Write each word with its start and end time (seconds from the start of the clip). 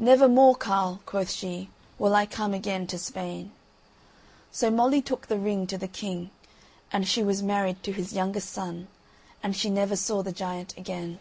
"Never 0.00 0.26
more, 0.28 0.56
carle," 0.56 0.98
quoth 1.06 1.30
she, 1.30 1.70
"will 2.00 2.12
I 2.12 2.26
come 2.26 2.52
again 2.52 2.88
to 2.88 2.98
Spain." 2.98 3.52
So 4.50 4.72
Molly 4.72 5.00
took 5.00 5.28
the 5.28 5.38
ring 5.38 5.68
to 5.68 5.78
the 5.78 5.86
king, 5.86 6.32
and 6.92 7.06
she 7.06 7.22
was 7.22 7.44
married 7.44 7.84
to 7.84 7.92
his 7.92 8.12
youngest 8.12 8.50
son, 8.50 8.88
and 9.40 9.54
she 9.56 9.70
never 9.70 9.94
saw 9.94 10.20
the 10.24 10.32
giant 10.32 10.76
again. 10.76 11.20